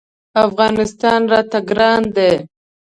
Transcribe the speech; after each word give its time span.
افغانستان 0.45 1.21
راته 1.31 1.59
ګران 1.69 2.01
دی. 2.15 2.31